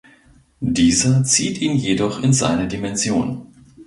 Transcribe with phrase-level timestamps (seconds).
[0.65, 3.45] Dieser zieht ihn jedoch in seine Dimension.